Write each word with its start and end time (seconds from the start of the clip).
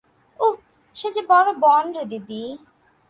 উঃ, 0.39 0.57
সে 0.95 1.07
যে 1.15 1.21
বড় 1.29 1.49
বন 1.63 1.83
রে 1.95 2.03
দিদি! 2.11 2.43